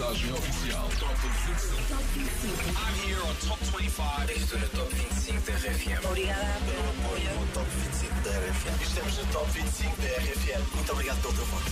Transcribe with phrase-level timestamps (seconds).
[0.00, 0.88] contagem oficial.
[0.98, 1.88] Top 25.
[1.88, 2.56] Top 25.
[2.74, 4.32] I'm here on Top 25.
[4.32, 6.06] Estou no Top 25 da RFM.
[6.06, 7.30] Obrigada pelo apoio.
[7.38, 8.82] No Top 25 da RFM.
[8.82, 10.74] Estamos no Top 25 da RFM.
[10.74, 11.70] Muito obrigado pelo teu voto.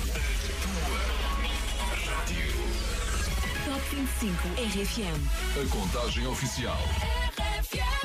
[3.64, 5.18] Top 25 RFM.
[5.56, 7.27] A contagem oficial.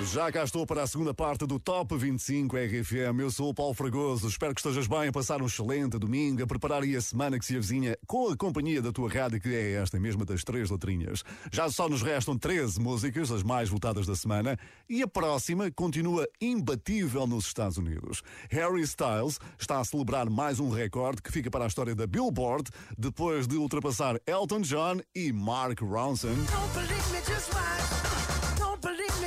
[0.02, 3.20] Já cá estou para a segunda parte do Top 25 RFM.
[3.20, 4.28] Eu sou o Paulo Fragoso.
[4.28, 7.46] Espero que estejas bem a passar um excelente domingo, a preparar aí a semana que
[7.46, 11.24] se avizinha com a companhia da tua rádio, que é esta mesma das três letrinhas.
[11.52, 14.58] Já só nos restam 13 músicas, as mais votadas da semana,
[14.90, 18.24] e a próxima continua imbatível nos Estados Unidos.
[18.50, 22.72] Harry Styles está a celebrar mais um recorde que fica para a história da Billboard,
[22.98, 26.34] depois de ultrapassar Elton John e Mark Ronson.
[26.34, 28.03] Don't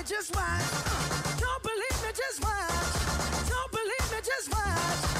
[0.06, 0.62] just watch.
[1.40, 3.48] Don't believe me, just watch.
[3.48, 5.16] Don't believe me, just watch.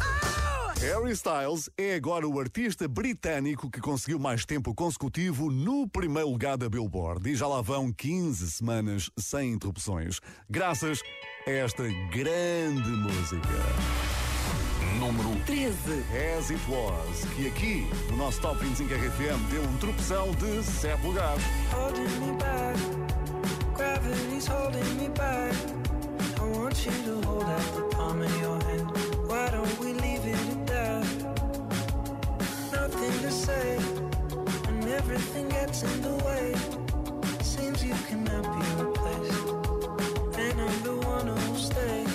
[0.00, 0.72] Oh!
[0.80, 6.58] Harry Styles é agora o artista britânico que conseguiu mais tempo consecutivo no primeiro lugar
[6.58, 11.00] da Billboard e já lá vão 15 semanas sem interrupções, graças
[11.46, 14.25] a esta grande música.
[14.98, 16.04] Número 13.
[16.38, 21.06] As It Was, que aqui no nosso Top 25 RFM deu um tropeção de 7
[21.06, 21.42] lugares.
[21.72, 22.78] Holding me back.
[23.74, 25.54] Gravity's holding me back.
[26.40, 28.90] I want you to hold out the palm of your hand.
[29.26, 31.04] Why don't we leave it at that?
[32.72, 33.78] Nothing to say.
[34.66, 36.54] When everything gets in the way.
[37.42, 39.46] Seems you cannot be replaced.
[40.38, 42.05] And I'm the one who'll stay.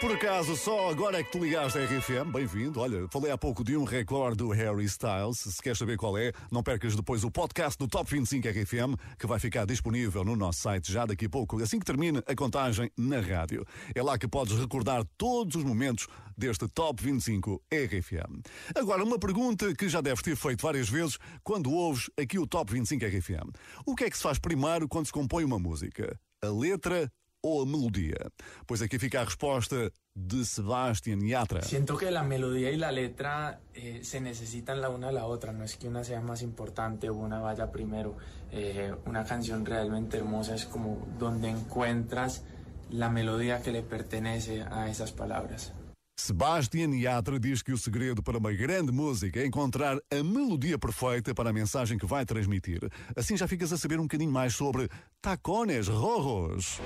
[0.00, 2.78] Por acaso só agora é que te ligaste à RFM, bem-vindo.
[2.78, 5.38] Olha, falei há pouco de um recorde do Harry Styles.
[5.38, 9.26] Se queres saber qual é, não percas depois o podcast do Top 25 RFM, que
[9.26, 12.90] vai ficar disponível no nosso site já daqui a pouco, assim que termine a contagem
[12.96, 13.64] na rádio.
[13.92, 16.06] É lá que podes recordar todos os momentos
[16.36, 18.42] deste Top 25 RFM.
[18.76, 22.72] Agora, uma pergunta que já deves ter feito várias vezes quando ouves aqui o Top
[22.72, 23.50] 25 RFM.
[23.84, 26.18] O que é que se faz primeiro quando se compõe uma música?
[26.40, 27.10] A letra
[27.48, 28.30] ou a melodia?
[28.66, 31.62] Pois aqui fica a resposta de Sebastian Yatra.
[31.62, 35.52] Siento que la melodía y la letra eh, se necesitan la una a la otra,
[35.52, 38.16] no es que una sea más importante o una vaya primero.
[38.50, 42.42] Eh, una canción realmente hermosa es como donde encuentras
[42.90, 45.72] la melodía que le pertenece a esas palabras.
[46.18, 51.32] Sebastian Yatra diz que o segredo para uma grande música é encontrar a melodia perfeita
[51.32, 52.80] para a mensagem que vai transmitir.
[53.14, 54.88] Assim já ficas a saber um bocadinho mais sobre
[55.22, 56.80] Tacones Rojos.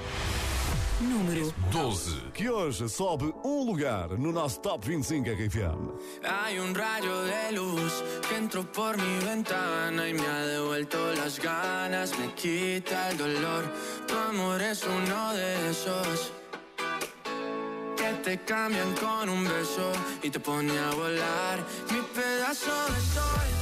[1.00, 2.30] Número 12.
[2.32, 5.92] que hoje sobe um lugar no nosso Top 25 RFM.
[6.22, 11.38] Hay un rayo de luz que entró por mi ventana y me ha devuelto las
[11.38, 13.64] ganas, me quita el dolor.
[14.06, 16.32] Tu amor es uno de esos
[17.96, 19.92] que te cambian con un beso
[20.22, 21.58] y te pone a volar.
[21.90, 23.61] Mi pedazo de sol,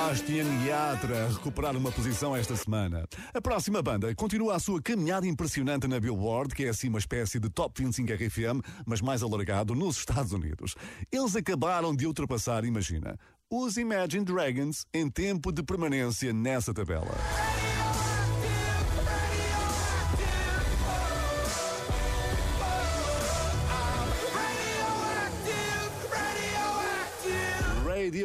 [0.00, 3.06] Sebastian Yatra a recuperar uma posição esta semana.
[3.34, 7.38] A próxima banda continua a sua caminhada impressionante na Billboard, que é assim uma espécie
[7.38, 10.74] de Top 25 RFM, mas mais alargado nos Estados Unidos.
[11.12, 13.18] Eles acabaram de ultrapassar, imagina,
[13.50, 17.14] os Imagine Dragons em tempo de permanência nessa tabela.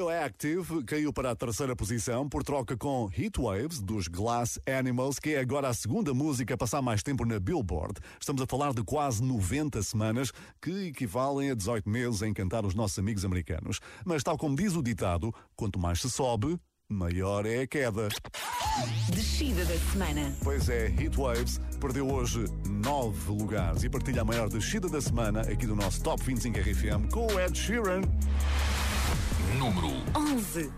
[0.06, 5.32] Radioactive caiu para a terceira posição por troca com Heat Waves dos Glass Animals, que
[5.32, 8.00] é agora a segunda música a passar mais tempo na Billboard.
[8.20, 10.32] Estamos a falar de quase 90 semanas,
[10.62, 13.80] que equivalem a 18 meses a encantar os nossos amigos americanos.
[14.06, 18.08] Mas, tal como diz o ditado, quanto mais se sobe, maior é a queda.
[19.12, 20.36] Descida da semana.
[20.44, 25.42] Pois é, Heat Waves perdeu hoje 9 lugares e partilha a maior descida da semana
[25.42, 28.02] aqui do nosso Top 25 RFM com o Ed Sheeran.
[29.56, 30.70] Número 11.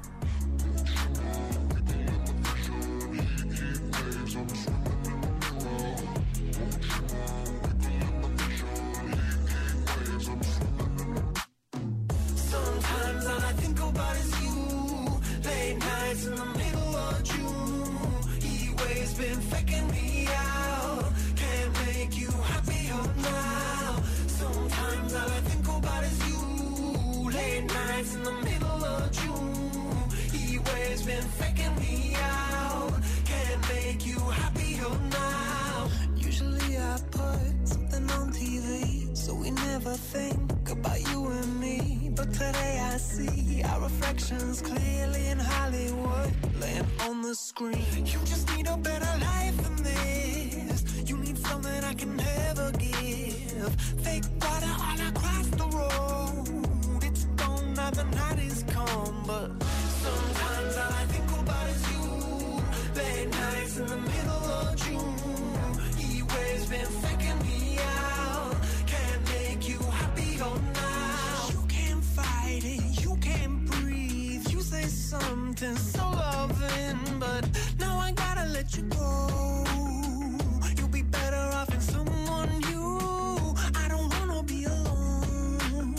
[44.31, 48.05] Our clearly in Hollywood, laying on the screen.
[48.05, 50.83] You just need a better life than this.
[51.05, 53.73] You need something I can never give.
[54.03, 54.36] Fake
[75.07, 77.47] something so loving, but
[77.79, 79.63] now I gotta let you go.
[80.77, 83.55] You'll be better off in someone new.
[83.73, 85.95] I don't wanna be alone.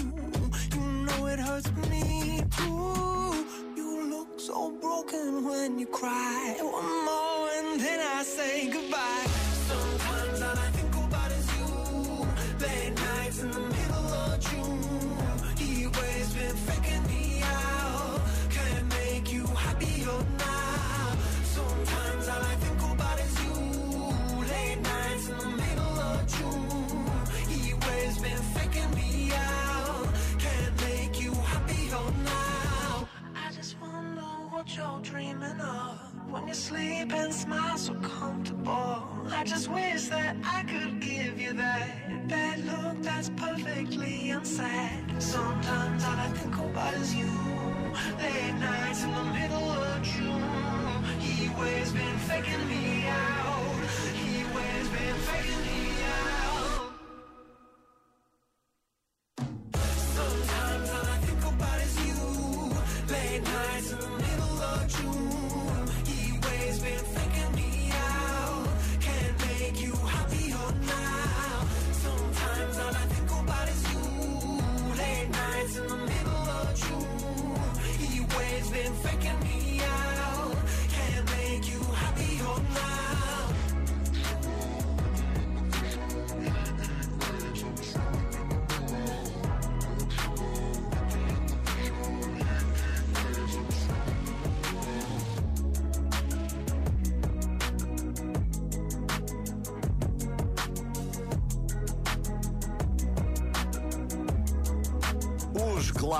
[0.74, 3.46] You know it hurts me too.
[3.76, 6.47] You look so broken when you cry.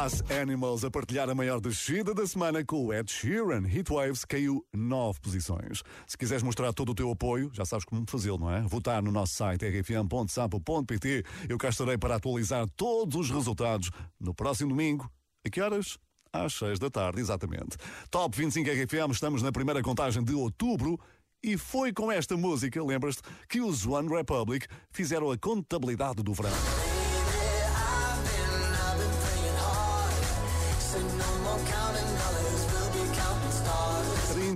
[0.09, 3.69] Glass Animals a partilhar a maior descida da semana com o Ed Sheeran.
[3.69, 5.83] Heatwaves caiu nove posições.
[6.07, 8.63] Se quiseres mostrar todo o teu apoio, já sabes como fazê-lo, não é?
[8.63, 11.25] Votar no nosso site rfm.sampo.pt.
[11.47, 15.11] Eu cá estarei para atualizar todos os resultados no próximo domingo.
[15.47, 15.99] A que horas?
[16.33, 17.77] Às seis da tarde, exatamente.
[18.11, 20.99] Top 25 RFM, estamos na primeira contagem de outubro.
[21.43, 26.88] E foi com esta música, lembras-te, que os One Republic fizeram a contabilidade do verão.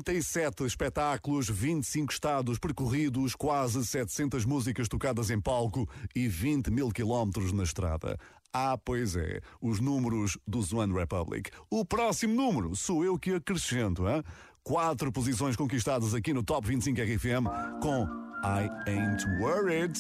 [0.03, 7.53] 37 espetáculos, 25 estados percorridos, quase 700 músicas tocadas em palco e 20 mil quilómetros
[7.53, 8.19] na estrada.
[8.53, 11.51] Ah, pois é, os números dos One Republic.
[11.71, 14.23] O próximo número sou eu que acrescento, hein?
[14.63, 17.47] Quatro posições conquistadas aqui no Top 25 RFM
[17.81, 18.05] com
[18.45, 19.99] I Ain't Worried.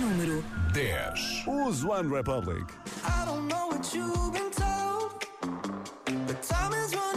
[0.00, 0.42] Número
[0.72, 1.44] 10.
[1.46, 2.64] Os One Republic.
[3.04, 5.26] I don't know what you've been told,
[6.26, 7.07] but time is running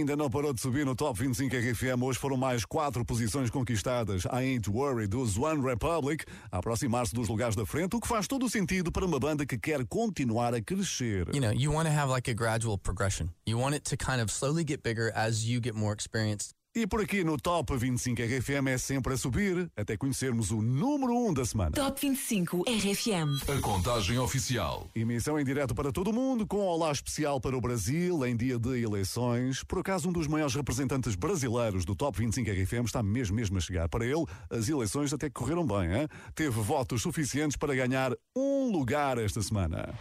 [0.00, 2.02] Ainda não parou de subir no Top 25 RFM.
[2.02, 4.24] Hoje foram mais quatro posições conquistadas.
[4.24, 8.26] I Ain't Worried dos One Republic a aproximar-se dos lugares da frente, o que faz
[8.26, 11.28] todo o sentido para uma banda que quer continuar a crescer.
[11.34, 13.28] You know, you want to have like a gradual progression.
[13.46, 16.54] You want it to kind of slowly get bigger as you get more experienced.
[16.72, 21.12] E por aqui no Top 25 RFM é sempre a subir, até conhecermos o número
[21.12, 21.72] 1 da semana.
[21.72, 23.42] Top 25 RFM.
[23.50, 24.88] A contagem oficial.
[24.94, 28.56] Emissão em direto para todo o mundo, com olá especial para o Brasil em dia
[28.56, 29.64] de eleições.
[29.64, 33.60] Por acaso, um dos maiores representantes brasileiros do Top 25 RFM está mesmo, mesmo a
[33.60, 33.88] chegar.
[33.88, 36.08] Para ele, as eleições até correram bem, hein?
[36.36, 39.92] Teve votos suficientes para ganhar um lugar esta semana.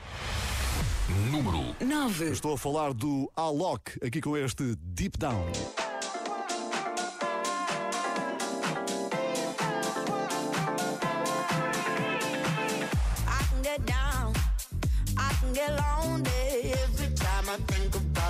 [1.32, 2.26] Número 9.
[2.26, 5.52] Estou a falar do Alok, aqui com este Deep Down.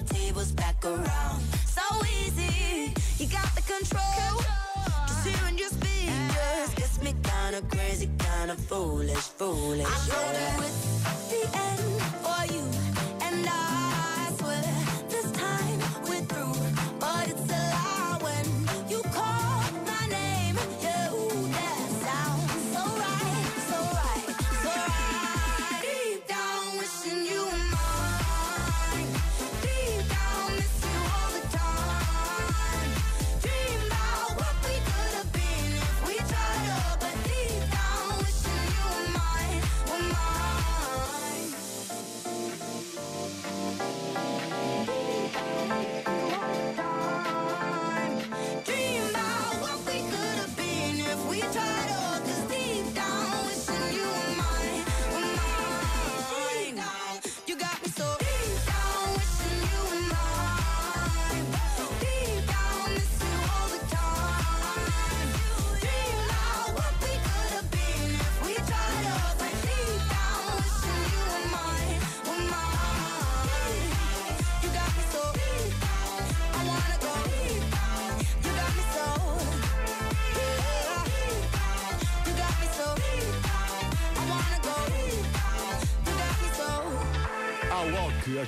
[0.00, 1.40] my tables back around.
[1.64, 1.82] So
[2.20, 4.42] easy, you got the control.
[5.06, 9.86] Just hearing your speakers gets me kinda crazy, kinda foolish, foolish.
[9.86, 12.64] I told you it's the end for you,
[13.26, 13.85] and I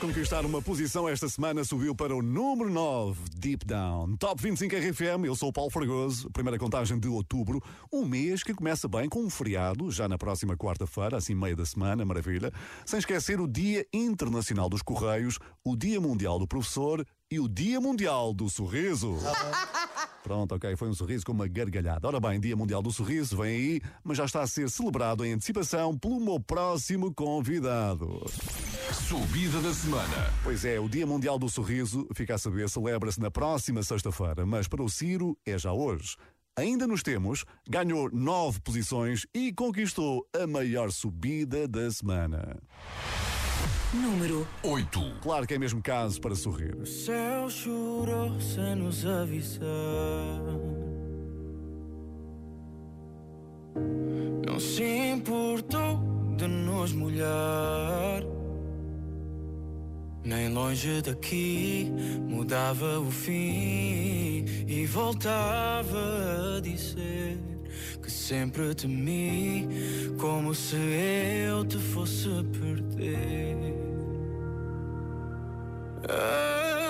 [0.00, 4.16] Conquistar uma posição esta semana, subiu para o número 9, Deep Down.
[4.16, 7.61] Top 25 RFM, eu sou o Paulo Fragoso, primeira contagem de outubro,
[7.92, 11.66] um mês que começa bem com um feriado, já na próxima quarta-feira, assim meia da
[11.66, 12.52] semana, maravilha.
[12.87, 17.80] Sem esquecer o Dia Internacional dos Correios, o Dia Mundial do Professor e o Dia
[17.80, 19.16] Mundial do Sorriso.
[20.22, 22.06] Pronto, ok, foi um sorriso com uma gargalhada.
[22.06, 25.32] Ora bem, Dia Mundial do Sorriso vem aí, mas já está a ser celebrado em
[25.32, 28.24] antecipação pelo meu próximo convidado.
[28.92, 30.33] Subida da semana.
[30.42, 34.66] Pois é, o Dia Mundial do Sorriso, fica a saber, celebra-se na próxima sexta-feira, mas
[34.66, 36.16] para o Ciro é já hoje.
[36.57, 42.57] Ainda nos temos, ganhou nove posições e conquistou a maior subida da semana.
[43.92, 45.18] Número 8.
[45.22, 46.74] Claro que é mesmo caso para sorrir.
[46.74, 49.64] O céu chorou sem nos avisar.
[54.46, 56.01] Não se importou
[56.37, 58.38] de nos molhar.
[60.28, 61.90] Nem longe daqui
[62.28, 67.38] mudava o fim e voltava a dizer
[68.02, 69.66] que sempre temi
[70.20, 73.56] como se eu te fosse perder.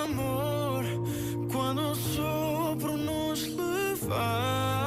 [0.03, 0.83] Amor,
[1.49, 4.78] quando o sopro nos levar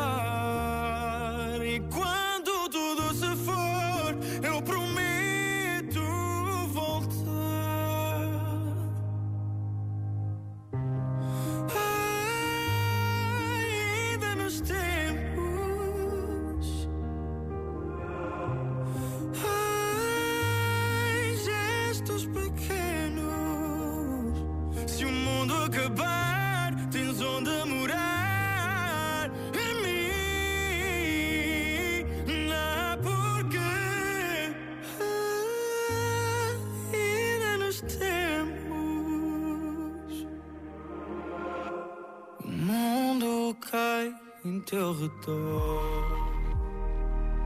[44.62, 44.94] teu.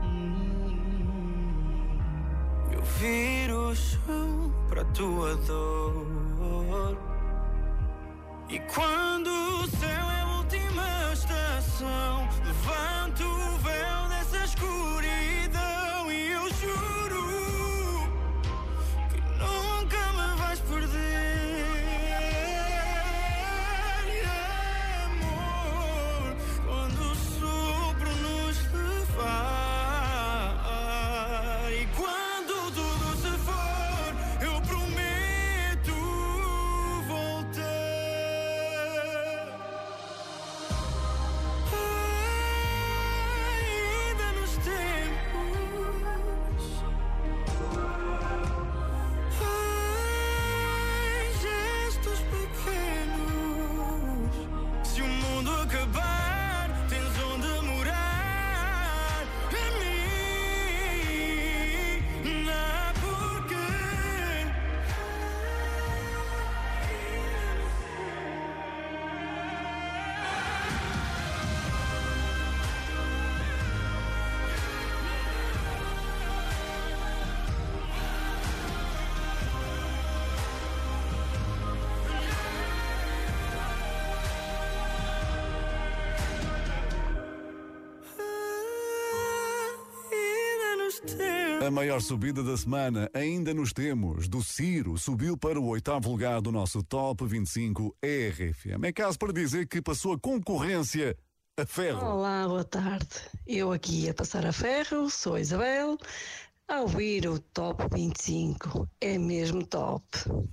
[0.03, 0.77] Hum,
[2.71, 6.97] Eu viro o chão para tua dor.
[8.49, 13.76] E quando o céu é a última estação, levanto o véu
[91.77, 94.27] maior subida da semana ainda nos temos.
[94.27, 98.83] Do Ciro subiu para o oitavo lugar do nosso Top 25 RFM.
[98.83, 101.15] É caso para dizer que passou a concorrência
[101.55, 102.03] a ferro.
[102.03, 103.07] Olá, boa tarde.
[103.45, 105.99] Eu aqui a passar a ferro, sou a Isabel.
[106.69, 108.89] A ouvir o Top 25.
[108.99, 110.03] É mesmo top.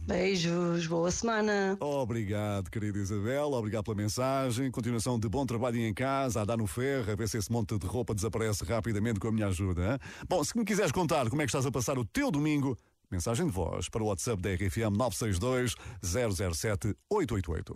[0.07, 1.77] Beijos, boa semana.
[1.81, 3.53] Obrigado, querida Isabel.
[3.53, 4.71] Obrigado pela mensagem.
[4.71, 7.77] Continuação de bom trabalho em casa, a dar no ferro, a ver se esse monte
[7.77, 9.95] de roupa desaparece rapidamente com a minha ajuda.
[9.95, 9.99] hein?
[10.29, 12.77] Bom, se me quiseres contar como é que estás a passar o teu domingo,
[13.11, 17.75] mensagem de voz para o WhatsApp da RFM 962 007 888.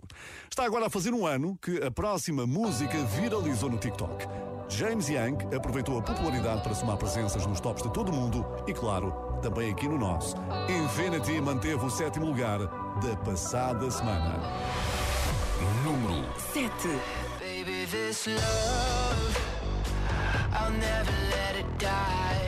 [0.51, 4.27] Está agora a fazer um ano que a próxima música viralizou no TikTok.
[4.69, 8.75] James Young aproveitou a popularidade para somar presenças nos tops de todo o mundo e,
[8.75, 10.37] claro, também aqui no nosso.
[10.69, 14.41] Infinity manteve o sétimo lugar da passada semana.
[15.85, 16.71] Número 7.
[17.41, 19.39] Baby, this love,
[20.53, 22.48] I'll never let it die.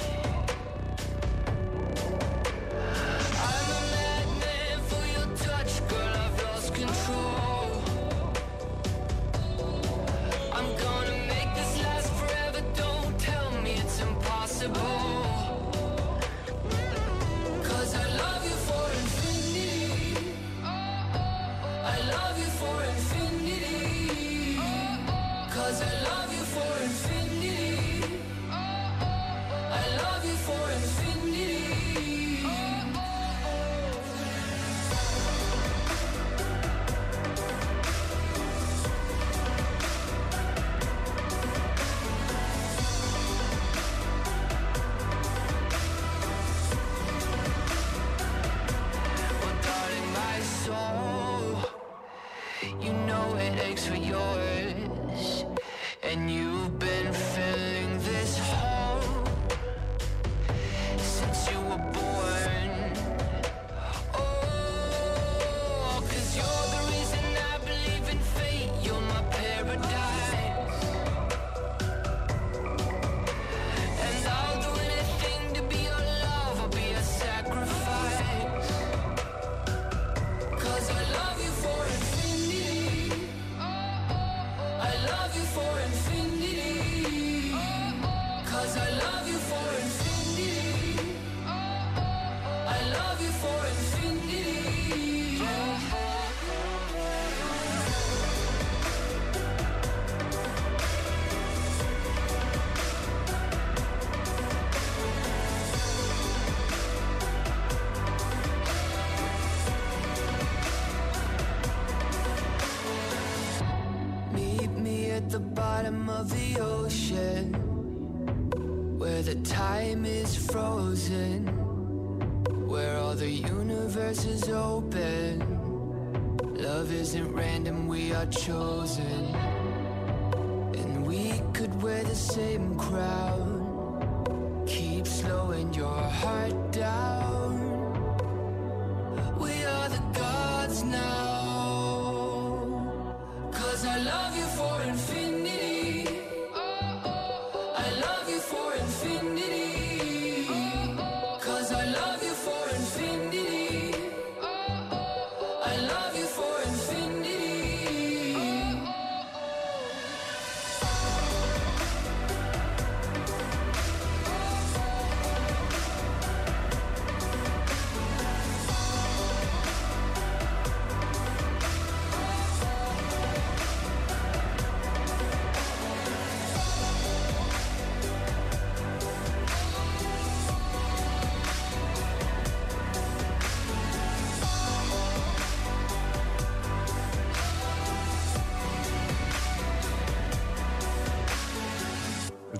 [53.91, 54.60] For yours,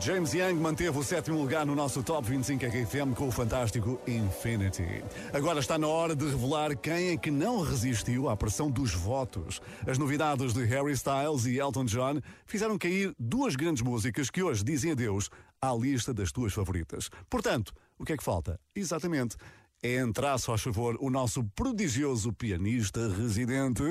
[0.04, 5.04] James Young manteve o sétimo lugar no nosso Top 25 RFM com o fantástico Infinity.
[5.32, 9.62] Agora está na hora de revelar quem é que não resistiu à pressão dos votos.
[9.88, 14.64] As novidades de Harry Styles e Elton John fizeram cair duas grandes músicas que hoje
[14.64, 15.30] dizem adeus
[15.62, 17.08] à lista das tuas favoritas.
[17.30, 18.60] Portanto, o que é que falta?
[18.76, 19.38] Exatamente.
[19.84, 23.84] É entrar, só a favor, o nosso prodigioso pianista residente.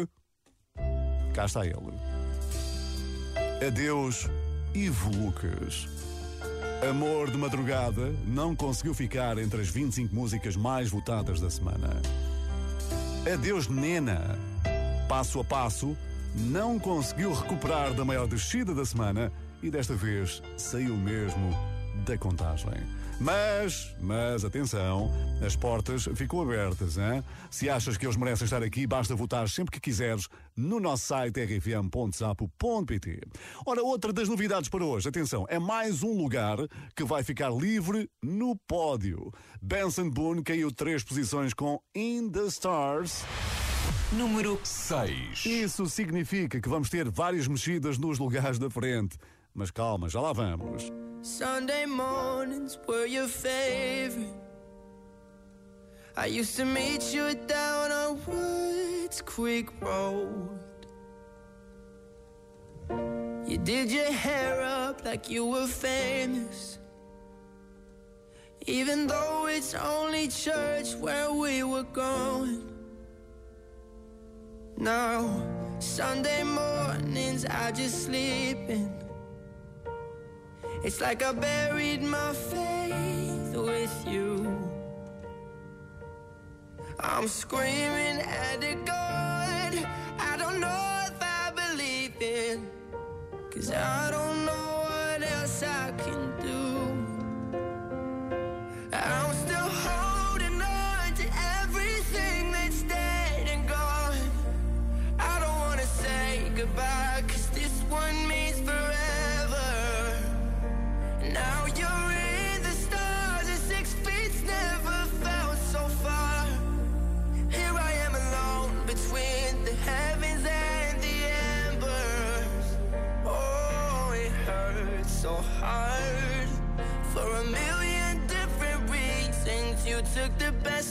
[1.33, 1.95] Cá está ele.
[3.65, 4.29] Adeus,
[4.75, 5.89] Ivo Lucas.
[6.89, 12.01] Amor de Madrugada não conseguiu ficar entre as 25 músicas mais votadas da semana.
[13.33, 14.39] Adeus, Nena.
[15.09, 15.97] Passo a passo,
[16.37, 21.51] não conseguiu recuperar da maior descida da semana e desta vez saiu mesmo
[22.07, 22.71] da contagem.
[23.21, 25.11] Mas, mas atenção,
[25.45, 27.23] as portas ficam abertas, hein?
[27.51, 31.39] Se achas que eles merecem estar aqui, basta votar sempre que quiseres no nosso site
[31.45, 33.21] rfm.sapo.pt.
[33.67, 36.57] Ora, outra das novidades para hoje, atenção, é mais um lugar
[36.97, 39.31] que vai ficar livre no pódio.
[39.61, 43.23] Benson Boone caiu três posições com In the Stars.
[44.13, 45.45] Número 6.
[45.45, 49.19] Isso significa que vamos ter várias mexidas nos lugares da frente.
[49.55, 50.91] Mas calma, já lá vamos.
[51.23, 54.27] Sunday mornings were your favorite.
[56.17, 60.59] I used to meet you down on Woods Creek Road.
[63.47, 66.79] You did your hair up like you were famous.
[68.67, 72.67] Even though it's only church where we were going.
[74.79, 75.29] Now,
[75.81, 79.10] Sunday mornings I just sleep in.
[80.83, 84.59] It's like I buried my faith with you.
[86.99, 89.87] I'm screaming at the God
[90.19, 92.67] I don't know if I believe in.
[93.51, 96.50] Cause I don't know what else I can do.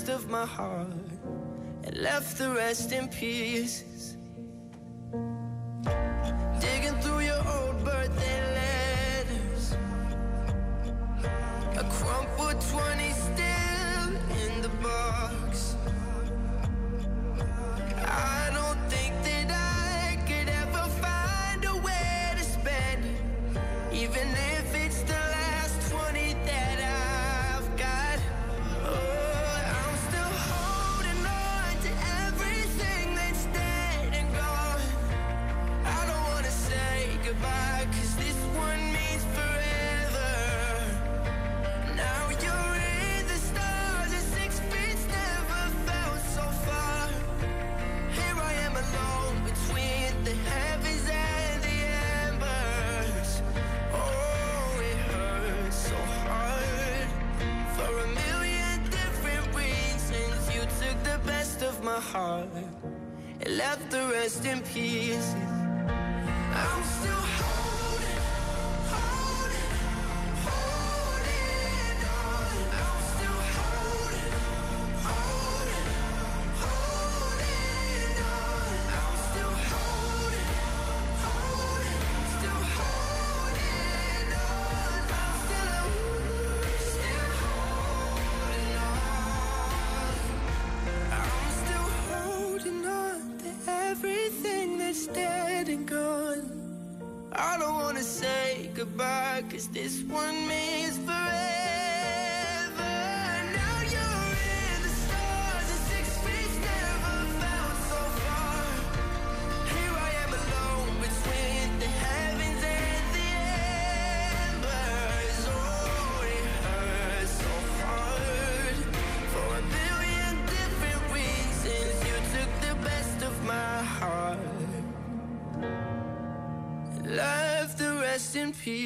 [0.09, 0.87] Of my heart
[1.83, 4.17] and left the rest in pieces.
[6.59, 9.77] Digging through your old birthday letters.
[11.75, 13.18] A crumpled 20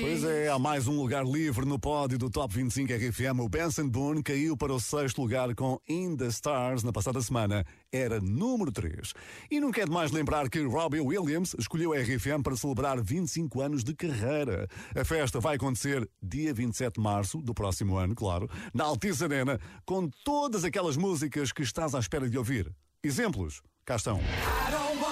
[0.01, 3.39] Pois é, há mais um lugar livre no pódio do Top 25 RFM.
[3.39, 7.63] O Benson Boone caiu para o sexto lugar com In the Stars na passada semana.
[7.91, 9.13] Era número 3.
[9.51, 13.83] E não quer demais lembrar que Robbie Williams escolheu a RFM para celebrar 25 anos
[13.83, 14.67] de carreira.
[14.95, 19.59] A festa vai acontecer dia 27 de março do próximo ano, claro, na Altice Arena,
[19.85, 22.73] com todas aquelas músicas que estás à espera de ouvir.
[23.03, 23.61] Exemplos?
[23.85, 24.19] Cá estão.
[24.19, 25.02] I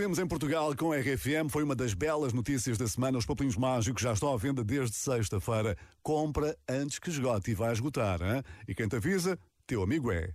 [0.00, 3.18] Williams em Portugal com RFM foi uma das belas notícias da semana.
[3.18, 5.76] Os papelinhos mágicos já estão à venda desde sexta-feira.
[6.02, 8.22] Compra antes que esgote e vai esgotar.
[8.22, 8.42] Hein?
[8.66, 10.32] E quem te avisa, teu amigo é.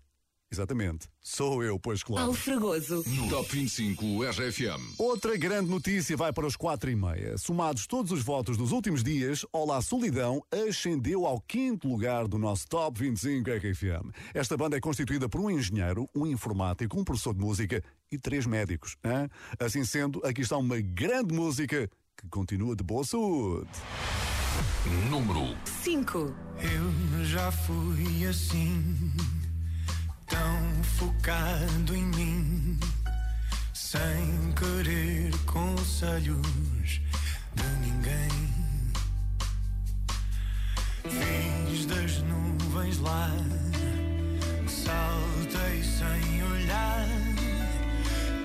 [0.52, 1.08] Exatamente.
[1.22, 2.28] Sou eu, pois claro.
[2.28, 3.04] Alfragoso.
[3.08, 4.94] No Top 25 RFM.
[4.98, 7.38] Outra grande notícia vai para os quatro e meia.
[7.38, 12.68] Somados todos os votos dos últimos dias, Olá Solidão ascendeu ao quinto lugar do nosso
[12.68, 14.12] Top 25 RFM.
[14.34, 18.46] Esta banda é constituída por um engenheiro, um informático, um professor de música e três
[18.46, 18.96] médicos.
[19.04, 19.28] hein?
[19.60, 23.68] Assim sendo, aqui está uma grande música que continua de boa saúde.
[25.10, 26.34] Número 5.
[26.62, 29.12] Eu já fui assim,
[30.28, 32.80] tão focado em mim,
[33.74, 37.02] sem querer conselhos
[37.56, 38.56] de ninguém.
[41.04, 43.30] Fiz das nuvens lá,
[44.68, 47.08] saltei sem olhar,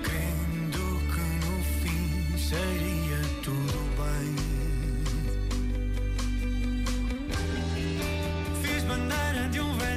[0.03, 4.35] crendo que no fim seria tudo bem.
[8.61, 9.90] Fiz bandeira de um velho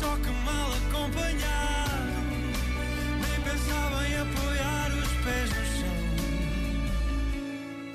[0.00, 2.12] só que mal acompanhado
[3.22, 5.98] Nem pensava em apoiar os pés no chão.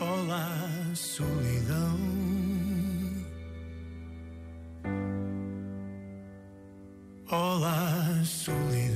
[0.08, 0.52] Olá,
[0.94, 2.00] solidão.
[7.30, 8.93] Olá, solidão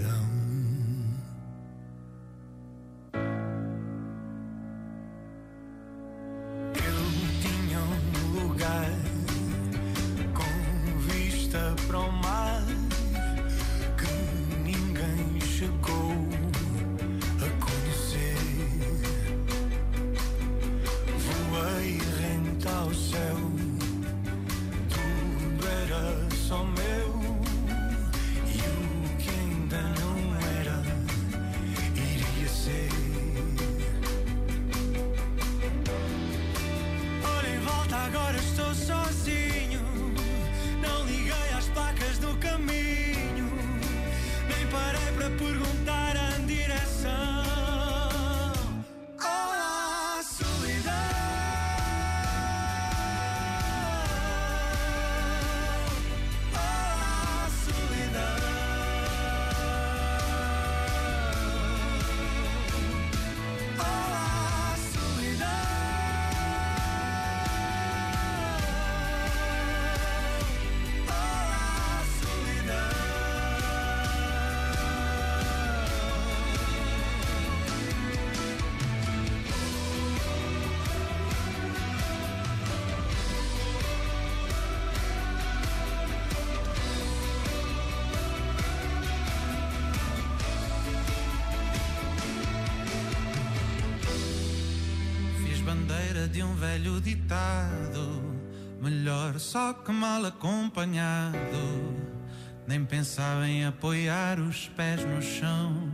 [96.88, 98.38] velho ditado
[98.82, 101.36] Melhor só que mal acompanhado
[102.66, 105.92] Nem pensava em apoiar os pés no chão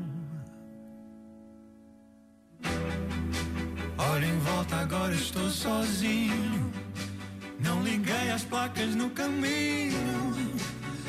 [3.97, 6.71] Olho em volta, agora estou sozinho.
[7.59, 9.93] Não liguei às placas no caminho,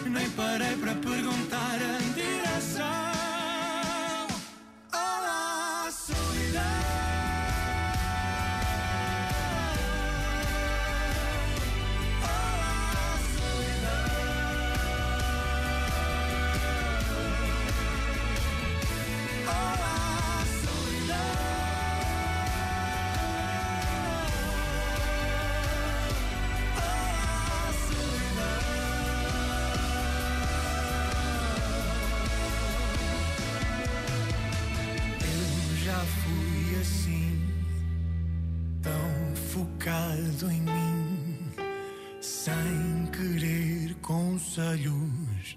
[0.06, 0.94] nem parei para
[40.14, 41.38] focado em mim,
[42.20, 45.56] sem querer conselhos.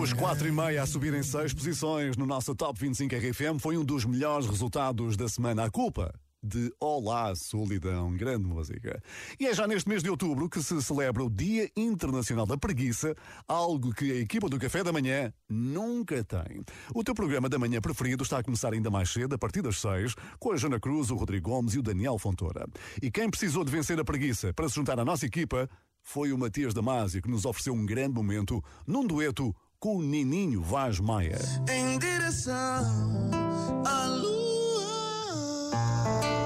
[0.00, 3.76] Os 4 e meia a subir em 6 posições no nosso Top 25 RFM foi
[3.76, 5.64] um dos melhores resultados da semana.
[5.64, 9.00] A culpa de Olá Solidão, grande música.
[9.38, 13.14] E é já neste mês de outubro que se celebra o Dia Internacional da Preguiça,
[13.46, 16.64] algo que a equipa do Café da Manhã nunca tem.
[16.94, 19.80] O teu programa da manhã preferido está a começar ainda mais cedo, a partir das
[19.80, 22.66] 6, com a Jana Cruz, o Rodrigo Gomes e o Daniel Fontoura.
[23.00, 25.68] E quem precisou de vencer a preguiça para se juntar à nossa equipa
[26.02, 30.62] foi o Matias Damasio, que nos ofereceu um grande momento num dueto com o Nininho
[30.62, 31.38] Vaz Maia.
[31.68, 33.30] em direção
[33.84, 34.51] à lua
[36.04, 36.41] e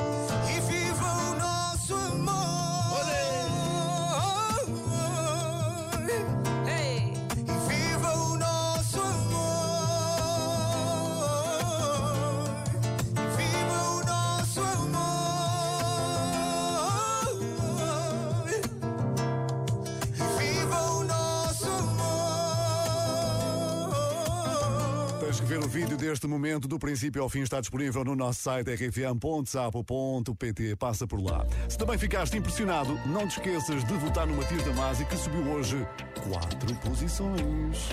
[25.77, 30.75] vídeo deste momento, do princípio ao fim, está disponível no nosso site rfm.sapo.pt.
[30.77, 31.45] Passa por lá.
[31.69, 35.87] Se também ficaste impressionado, não te esqueças de votar no Matias Damasio, que subiu hoje
[36.31, 37.91] quatro posições.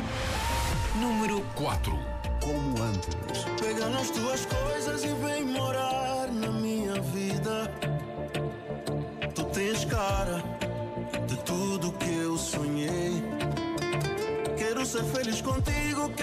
[0.95, 1.91] Número 4.
[2.41, 3.43] Como antes.
[3.59, 7.69] Pega nas tuas coisas e vem morar na minha vida.
[9.35, 10.41] Tu tens cara
[11.27, 13.21] de tudo que eu sonhei.
[14.57, 16.22] Quero ser feliz contigo, quero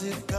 [0.00, 0.29] Quase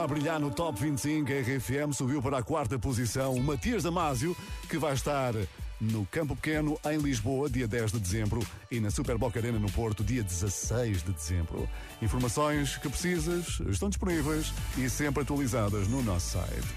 [0.00, 1.30] continua a brilhar no Top 25.
[1.30, 3.34] A RFM subiu para a quarta posição.
[3.34, 4.36] O Matias Damasio,
[4.68, 5.34] que vai estar
[5.80, 8.40] no Campo Pequeno, em Lisboa, dia 10 de dezembro,
[8.70, 11.68] e na Super Boca Arena, no Porto, dia 16 de dezembro.
[12.00, 16.68] Informações que precisas estão disponíveis e sempre atualizadas no nosso site.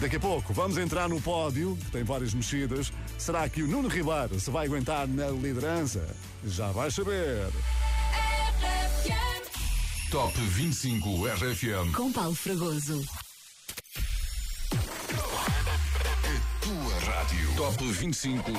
[0.00, 2.92] Daqui a pouco vamos entrar no pódio, que tem várias mexidas.
[3.18, 6.06] Será que o Nuno Ribeiro se vai aguentar na liderança?
[6.44, 7.48] Já vais saber.
[10.10, 11.92] Top 25 RFM.
[11.92, 13.04] Com Paulo Fragoso.
[16.60, 17.54] Tua rádio.
[17.56, 18.52] Top 25.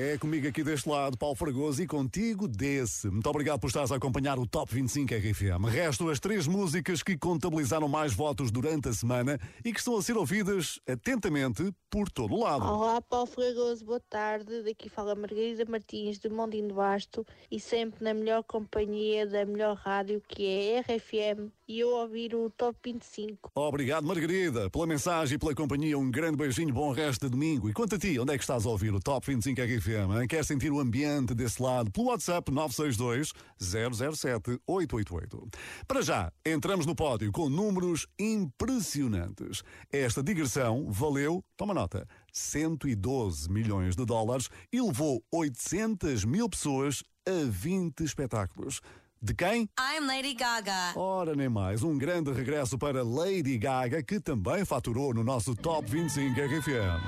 [0.00, 3.10] É comigo aqui deste lado, Paulo Fragoso, e contigo desse.
[3.10, 5.64] Muito obrigado por estares a acompanhar o Top 25 RFM.
[5.68, 10.02] Restam as três músicas que contabilizaram mais votos durante a semana e que estão a
[10.02, 12.64] ser ouvidas atentamente por todo o lado.
[12.64, 14.62] Olá, Paulo Fragoso, boa tarde.
[14.62, 19.74] Daqui fala Margarida Martins de Mondinho de Basto e sempre na melhor companhia da melhor
[19.74, 23.50] rádio que é RFM e eu ouvir o Top 25.
[23.54, 25.98] Obrigado, Margarida, pela mensagem e pela companhia.
[25.98, 27.68] Um grande beijinho, bom resto de domingo.
[27.68, 30.20] E quanto a ti, onde é que estás a ouvir o Top 25 RFM?
[30.20, 30.26] hein?
[30.26, 31.90] Quer sentir o ambiente desse lado?
[31.92, 35.58] Pelo WhatsApp 962 007 888.
[35.86, 39.62] Para já, entramos no pódio com números impressionantes.
[39.92, 47.44] Esta digressão valeu, toma nota, 112 milhões de dólares e levou 800 mil pessoas a
[47.46, 48.80] 20 espetáculos.
[49.20, 49.68] De quem?
[49.80, 50.92] I'm Lady Gaga.
[50.94, 51.82] Ora, nem mais.
[51.82, 57.02] Um grande regresso para Lady Gaga, que também faturou no nosso Top 25 RFM.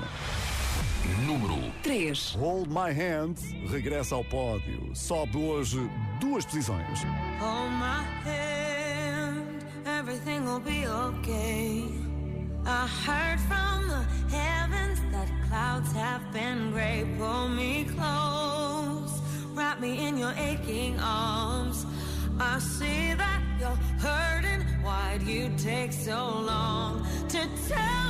[1.25, 2.35] Número 3.
[2.35, 3.37] Hold My Hand
[3.69, 4.91] regressa ao pódio.
[4.95, 5.79] Sobe hoje
[6.21, 7.05] duas posições.
[7.39, 9.47] Hold my hand,
[9.87, 11.85] everything will be okay.
[12.67, 17.07] I heard from the heavens that clouds have been gray.
[17.17, 19.13] Pull me close,
[19.55, 21.87] wrap me in your aching arms.
[22.41, 24.63] I see that you're hurting.
[24.83, 28.10] Why'd you take so long to tell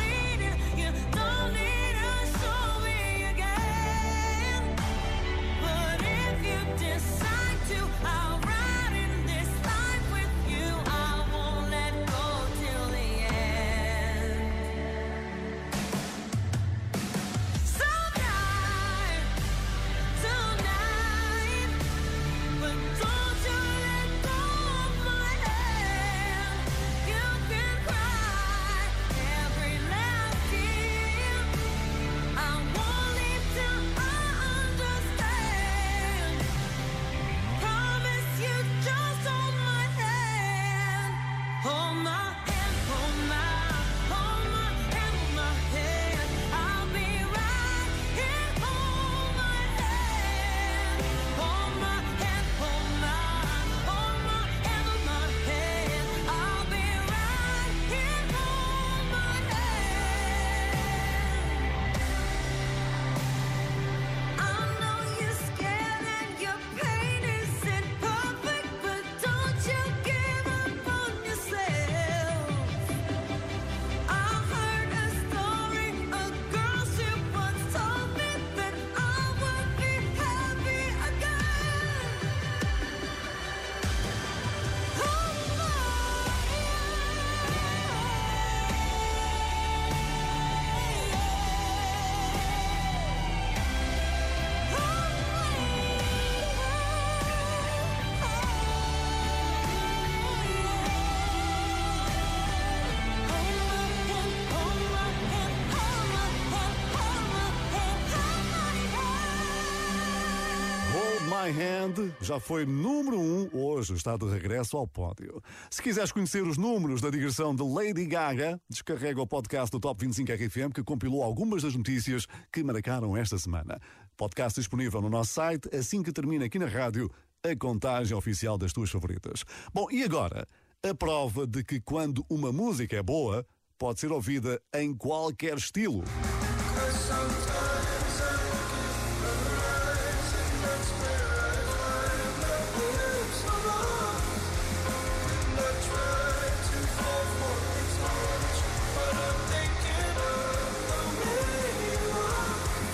[111.51, 115.41] My Hand já foi número um, hoje está de regresso ao pódio.
[115.69, 119.99] Se quiseres conhecer os números da digressão de Lady Gaga, descarrega o podcast do Top
[119.99, 123.79] 25 RFM que compilou algumas das notícias que marcaram esta semana.
[124.15, 127.11] Podcast disponível no nosso site assim que termina aqui na rádio
[127.43, 129.43] a contagem oficial das tuas favoritas.
[129.73, 130.47] Bom, e agora?
[130.81, 133.45] A prova de que quando uma música é boa,
[133.77, 136.03] pode ser ouvida em qualquer estilo.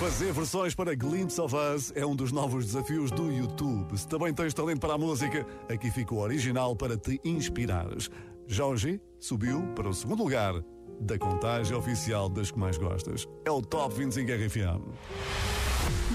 [0.07, 3.97] Fazer versões para Glimpse of Us é um dos novos desafios do YouTube.
[3.97, 8.09] Se também tens talento para a música, aqui fica o original para te inspirares.
[8.47, 10.53] Jorge subiu para o segundo lugar
[11.01, 13.27] da contagem oficial das que mais gostas.
[13.43, 14.81] É o Top 25 RFM.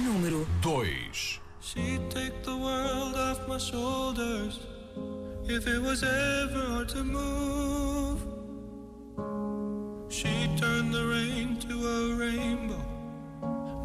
[0.03, 1.41] Número 2.
[1.61, 4.59] She'd take the world off my shoulders
[5.47, 8.23] if it was ever hard to move.
[10.09, 12.92] She'd turn the rain to a rainbow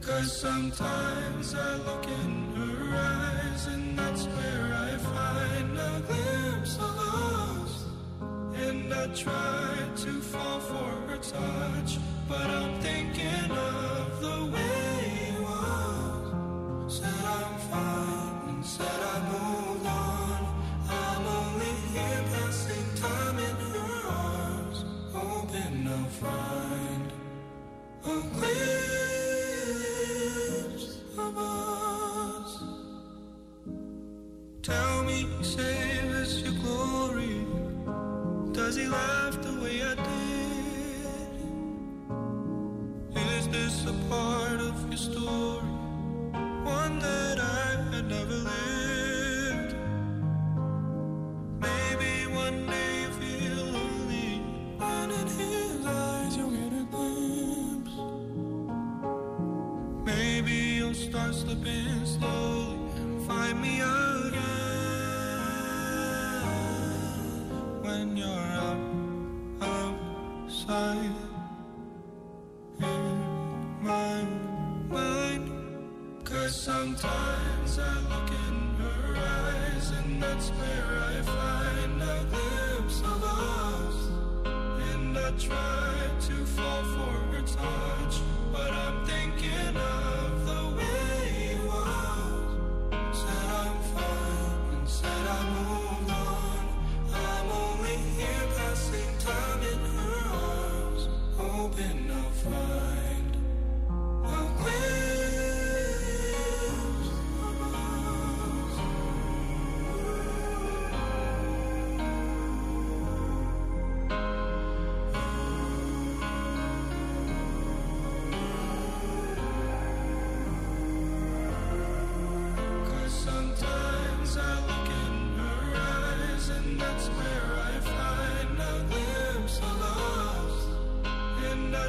[0.00, 6.96] Cause sometimes I look in her eyes and that's where I find a glimpse of
[6.98, 7.84] us.
[8.54, 15.40] And I try to fall for her touch, but I'm thinking of the way it
[15.42, 16.96] was.
[16.96, 20.40] Said I'm fine and said I moved on.
[20.88, 26.49] I'm only here passing time in her arms, hoping I'll find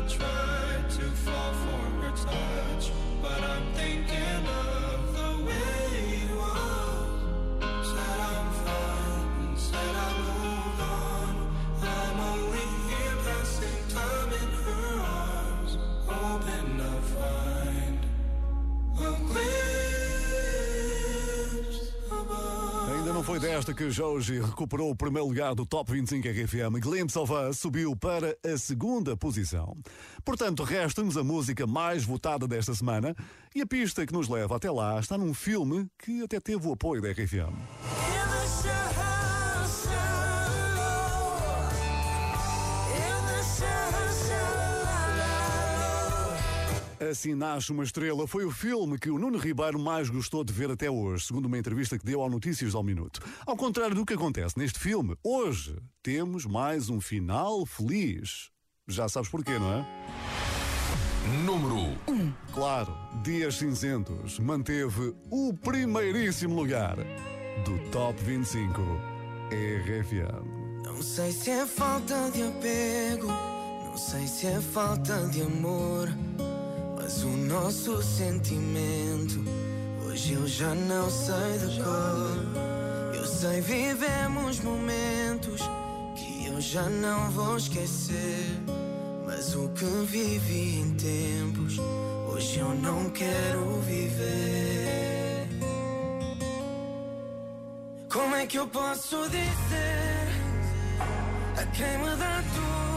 [0.01, 2.91] I try to fall for her touch,
[3.21, 4.60] but I'm thinking of
[23.31, 26.81] foi desta que Jorge recuperou o primeiro lugar do Top 25 RFM.
[26.81, 29.77] Glimpse of Us subiu para a segunda posição.
[30.25, 33.15] Portanto, resta-nos a música mais votada desta semana
[33.55, 36.73] e a pista que nos leva até lá está num filme que até teve o
[36.73, 37.55] apoio da RFM.
[47.09, 50.69] Assim nasce uma estrela foi o filme que o Nuno Ribeiro mais gostou de ver
[50.69, 53.19] até hoje, segundo uma entrevista que deu ao Notícias ao Minuto.
[53.43, 58.51] Ao contrário do que acontece neste filme, hoje temos mais um final feliz.
[58.87, 59.85] Já sabes porquê, não é?
[61.43, 61.97] Número
[62.53, 66.97] Claro, Dias Cinzentos manteve o primeiríssimo lugar
[67.65, 68.79] do Top 25
[69.49, 70.83] RFM.
[70.83, 76.07] Não sei se é falta de apego, não sei se é falta de amor,
[77.11, 79.43] mas o nosso sentimento
[80.05, 83.13] hoje eu já não sei de cor.
[83.13, 85.61] Eu sei vivemos momentos
[86.15, 88.45] que eu já não vou esquecer,
[89.25, 91.77] mas o que vivi em tempos
[92.29, 95.49] hoje eu não quero viver.
[98.09, 100.27] Como é que eu posso dizer
[101.57, 102.90] a quem me dá tudo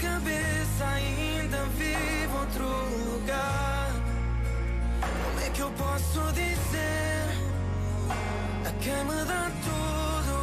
[0.00, 3.92] cabeça ainda vive outro lugar?
[5.00, 7.24] Como é que eu posso dizer
[8.66, 10.34] a quem me dá tudo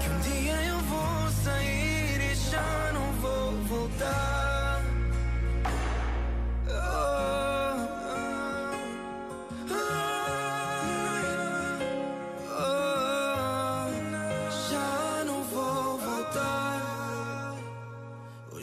[0.00, 2.91] que um dia eu vou sair e já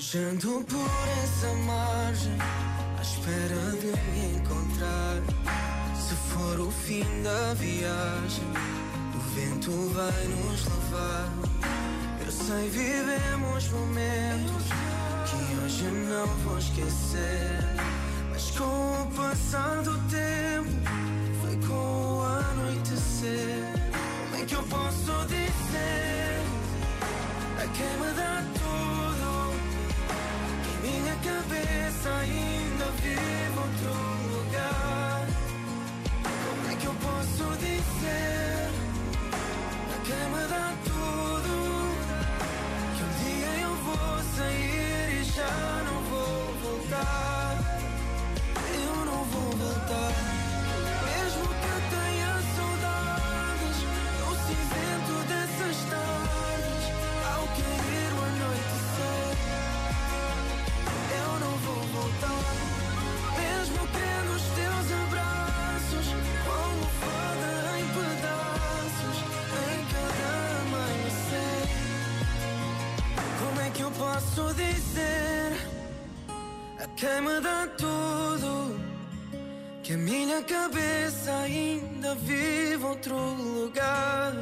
[0.09, 0.89] Hoje ando por
[1.23, 2.35] essa margem,
[2.97, 5.21] à espera de me encontrar.
[5.93, 8.43] Se for o fim da viagem,
[9.13, 11.29] o vento vai nos levar.
[12.25, 14.63] Eu sei, vivemos momentos
[15.29, 17.59] que hoje não vou esquecer.
[18.31, 20.71] Mas com o passar do tempo,
[21.43, 23.61] foi com o anoitecer.
[24.31, 26.41] Como é que eu posso dizer
[27.59, 28.58] a quem me dá
[31.23, 33.93] cabeça ainda vive outro
[34.33, 35.27] lugar?
[36.23, 38.69] Como é que eu posso dizer
[39.93, 41.51] a quem me dá tudo
[42.95, 47.57] que um dia eu vou sair e já não vou voltar?
[48.73, 50.38] Eu não vou voltar.
[74.39, 75.51] Posso dizer
[76.79, 78.79] a quem me dá tudo?
[79.83, 84.33] Que a minha cabeça ainda vive outro lugar.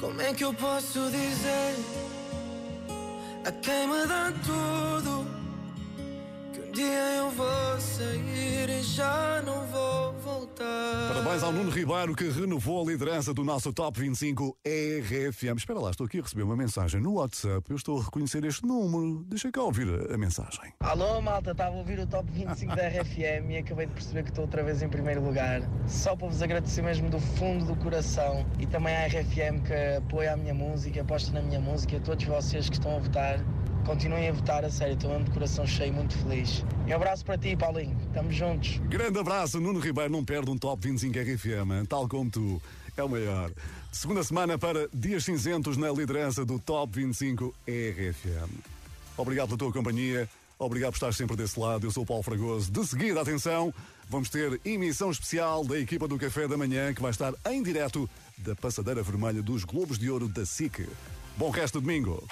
[0.00, 1.74] Como é que eu posso dizer
[3.44, 5.41] a quem me dá tudo?
[6.72, 11.12] Um dia eu vou sair e já não vou voltar.
[11.12, 15.58] Parabéns ao Nuno Ribeiro que renovou a liderança do nosso Top 25 RFM.
[15.58, 17.62] Espera lá, estou aqui a receber uma mensagem no WhatsApp.
[17.68, 19.22] Eu estou a reconhecer este número.
[19.28, 20.72] Deixa cá ouvir a, a mensagem.
[20.80, 24.30] Alô malta, estava a ouvir o top 25 da RFM e acabei de perceber que
[24.30, 25.60] estou outra vez em primeiro lugar.
[25.86, 30.32] Só para vos agradecer mesmo do fundo do coração e também à RFM que apoia
[30.32, 33.44] a minha música, aposta na minha música, a todos vocês que estão a votar.
[33.84, 36.64] Continuem a votar, a sério, estou mesmo de coração cheio, muito feliz.
[36.86, 37.96] E um abraço para ti, Paulinho.
[38.06, 38.78] Estamos juntos.
[38.88, 42.62] Grande abraço, Nuno Ribeiro não perde um Top 25 RFM, tal como tu.
[42.96, 43.50] É o maior.
[43.90, 48.50] Segunda semana para Dias Cinzentos na liderança do Top 25 RFM.
[49.16, 50.28] Obrigado pela tua companhia.
[50.58, 51.86] Obrigado por estar sempre desse lado.
[51.86, 52.70] Eu sou o Paulo Fragoso.
[52.70, 53.74] De seguida, atenção,
[54.08, 58.08] vamos ter emissão especial da equipa do Café da Manhã que vai estar em direto
[58.38, 60.86] da Passadeira Vermelha dos Globos de Ouro da SIC.
[61.36, 62.22] Bom resto de domingo.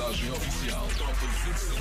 [0.00, 0.86] Contagem oficial.
[0.96, 1.74] Top 25.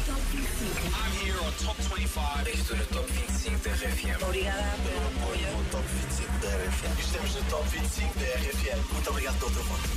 [0.95, 2.49] I'm here on Top 25.
[2.49, 4.23] Estou no Top 25 da RFM.
[4.23, 5.57] Obrigada pelo apoio.
[5.57, 6.99] No Top 25 da RFM.
[6.99, 8.93] Estamos no Top 25 da RFM.
[8.93, 9.89] Muito obrigado pelo teu voto.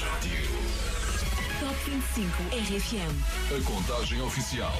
[0.00, 0.48] Rádio.
[1.58, 3.12] Top 25 RFM.
[3.50, 4.72] A contagem oficial.